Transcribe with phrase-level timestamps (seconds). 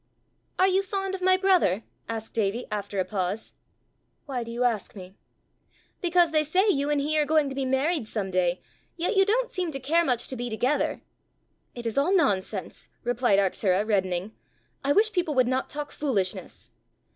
[0.57, 3.53] "Are you fond of my brother?" asked Davie, after a pause.
[4.25, 5.13] "Why do you ask me?"
[6.01, 8.61] "Because they say you and he are going to be married some day,
[8.97, 11.01] yet you don't seem to care much to be together."
[11.75, 14.33] "It is all nonsense!" replied Arctura, reddening.
[14.83, 16.71] "I wish people would not talk foolishness!"